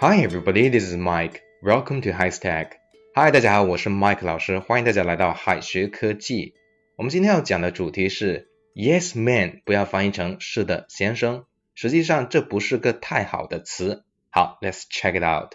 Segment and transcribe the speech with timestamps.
[0.00, 1.42] Hi everybody, this is Mike.
[1.60, 2.74] Welcome to High Stack.
[3.16, 6.54] Hi，大家好，我是 Mike 老师，欢迎大家来到海学科技。
[6.94, 11.46] 我们今天要讲的主题是 Yes man，不要翻译成是的先生。
[11.74, 14.04] 实际上这不是个太好的词。
[14.30, 15.54] 好，Let's check it out。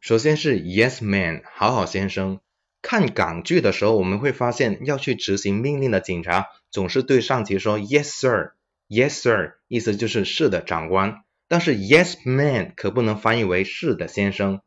[0.00, 2.40] 首先是 Yes man，好好先生。
[2.82, 11.22] 看港剧的时候，我们会发现要去执行命令的警察总是对上级说 Yes sir，Yes sir，意思就是是的长官。
[11.48, 14.60] 但是 Yes man 可不能翻译为是的先生，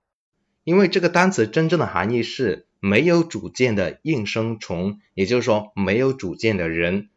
[0.63, 7.09] 因为这个单词真正的含义是没有主见的应声虫，也就是说没有主见的人。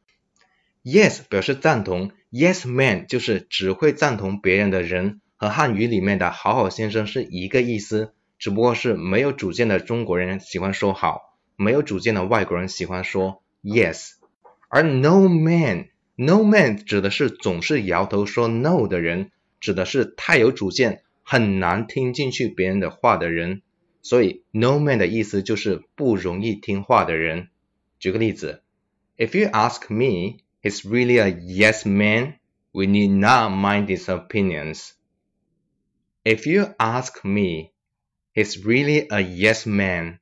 [0.82, 14.14] Yes 表示赞同，Yes man 就是只会赞同别人的人，和汉语里面的好好先生是一个意思，只不过是没有主见的中国人喜欢说好，没有主见的外国人喜欢说 Yes。
[14.68, 19.30] 而 No man，No man 指的是总是摇头说 No 的人。
[19.61, 23.61] 指的是太有主见，很难听进去别人的话的人。
[24.01, 27.49] 所以 no man 的意思就是不容易听话的人。
[27.99, 28.63] 举个例子，
[29.17, 32.35] If you ask me, he's really a yes man.
[32.71, 34.91] We need not mind his opinions.
[36.23, 37.71] If you ask me,
[38.33, 40.19] he's really a yes man.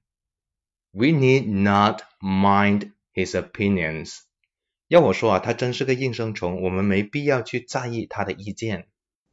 [0.91, 4.19] We need not mind his opinions.
[4.88, 8.88] 要我说啊，他真是个应声虫，我们没必要去在意他的意见。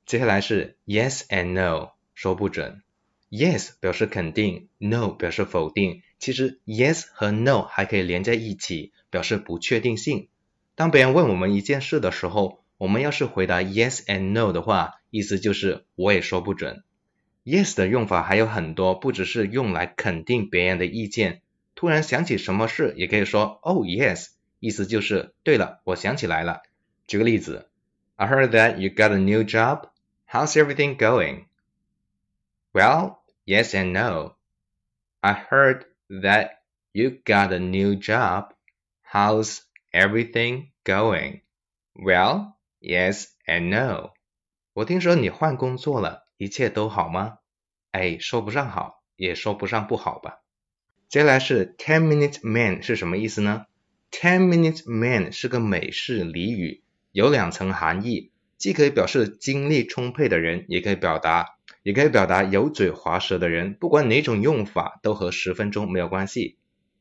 [0.07, 2.81] 接下来是 yes and no，说不准。
[3.29, 6.01] yes 表示肯定，no 表示否定。
[6.17, 10.29] 其实 yes 和 no 还可以连在一起，表示不确定性。
[10.75, 16.85] 当别人问我们一件事的时候，我们要是回答 yes and no 的话，意思就是我也说不准。
[17.43, 21.41] yes 的用法还有很多，不只是用来肯定别人的意见。
[21.75, 24.27] 突然想起什么事，也可以说 oh yes，
[24.61, 26.61] 意思就是对了，我想起来了。
[27.07, 27.67] 举个例子
[28.15, 29.89] ，I heard that you got a new job.
[30.29, 31.45] How's everything going?
[32.73, 34.35] Well, yes and no.
[35.23, 38.53] I heard that you got a new job.
[39.01, 39.61] How's
[39.93, 41.43] everything going?
[41.95, 44.11] Well, yes and no.
[44.73, 47.37] 我听说你换工作了，一切都好吗？
[47.91, 50.41] 哎，说不上好，也说不上不好吧。
[51.07, 53.65] 接下来是 Ten Minute Man 是什么意思呢
[54.11, 56.83] ？Ten Minute Man 是个美式俚语，
[57.13, 58.33] 有两层含义。
[58.57, 63.75] 既可以表示精力充沛的人，也可以表达，也可以表达油嘴滑舌的人。
[63.75, 66.57] 不管哪种用法，都和十分钟没有关系。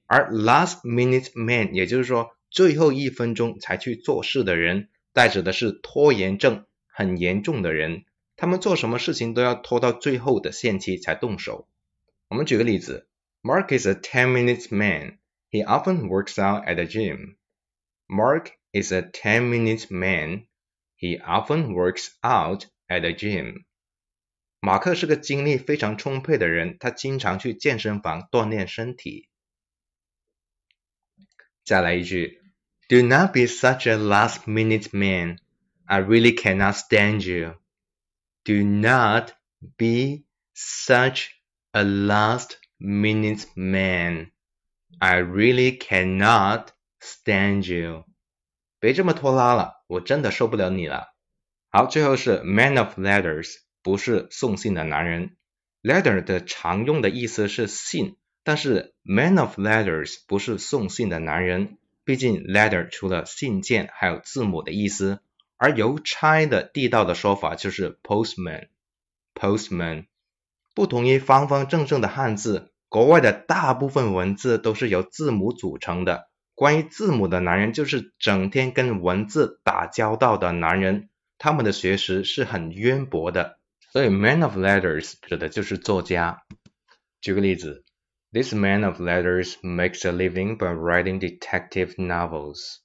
[0.06, 8.04] 而 last minute man，也就是说最后一分钟才去做事的人，代指的是拖延症很严重的人。
[8.36, 11.66] 他们做什么事情都要拖到最后的限期才动手。
[12.28, 13.06] 我们举个例子
[13.42, 15.16] ，Mark is a ten minutes man.
[15.50, 17.36] He often works out at the gym.
[18.06, 20.42] Mark is a ten minute man.
[20.97, 23.65] He often works out at the gym.
[24.59, 29.27] 马克是个精力非常充沛的人，他经常去健身房锻炼身体。
[31.63, 32.41] 再来一句，
[32.87, 35.37] Do not be such a last-minute man.
[35.85, 37.55] I really cannot stand you.
[38.43, 39.31] Do not
[39.77, 41.29] be such
[41.71, 44.31] a last-minute man.
[44.99, 46.67] I really cannot
[46.99, 48.04] stand you.
[48.86, 51.12] 别这么拖拉了，我真的受不了你了。
[51.70, 53.52] 好，最后是 man of letters，
[53.82, 55.34] 不是送信的男人。
[55.82, 58.14] letter 的常用的意思是信，
[58.44, 61.78] 但是 man of letters 不是送信的男人。
[62.04, 65.18] 毕竟 letter 除了信件，还有字母的意思。
[65.56, 68.68] 而邮差的地道的说法就是 postman。
[69.34, 70.06] postman
[70.76, 76.28] 不同于方方正正的汉字，国外的大部分文字都是由字母组成的。
[76.56, 83.60] 关于字母的男人，就是整天跟文字打交道的男人，他们的学识是很渊博的。
[83.92, 86.42] 所以，man of letters 指的就是作家。
[87.20, 87.84] 举个例子
[88.32, 92.78] ，This man of letters makes a living by writing detective novels.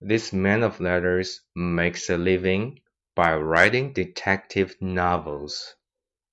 [0.00, 2.78] This man of letters makes a living
[3.14, 5.74] by writing detective novels.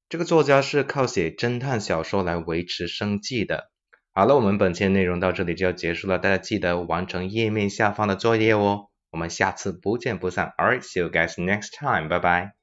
[0.10, 3.71] 这个作家是靠写侦探小说来维持生计的。
[4.14, 8.88] 好了，我们本期的内容到这里就要结束了，大家记得完成页面下方的作业哦。
[9.10, 10.54] 我们下次不见不散。
[10.58, 12.10] All right, see you guys next time.
[12.10, 12.54] 拜拜